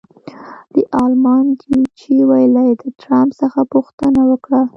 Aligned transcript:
د 0.73 0.75
المان 1.01 1.45
ډویچې 1.61 2.15
وېلې 2.29 2.69
د 2.81 2.83
ټرمپ 3.01 3.29
څخه 3.41 3.59
پوښتنه 3.73 4.21
وکړه. 4.31 4.61